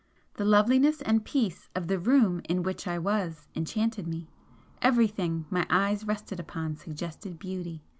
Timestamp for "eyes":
5.69-6.05